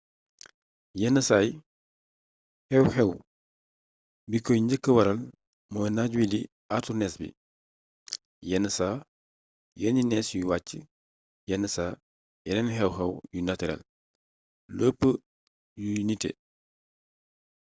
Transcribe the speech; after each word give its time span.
yenn 0.99 1.17
saay 1.27 1.47
xew-xew 2.69 3.09
bi 4.29 4.37
koy 4.45 4.59
njëkk 4.63 4.85
waral 4.97 5.19
mooy 5.73 5.89
naaj 5.95 6.11
wii 6.19 6.31
di 6.33 6.39
àartu 6.73 6.91
nees 6.99 7.15
bi 7.21 7.27
yenn 8.49 8.65
saa 8.77 8.95
yenni 9.81 10.01
nees 10.11 10.27
yuy 10.33 10.45
wàcc 10.49 10.69
yenn 11.49 11.65
saa 11.75 11.91
yeneen 12.45 12.73
xew-xew 12.77 13.11
yu 13.33 13.39
natirel 13.43 13.81
lu 14.77 14.83
ci 14.85 14.91
ëpp 14.91 15.01
yu 15.83 15.91
nité 16.07 16.29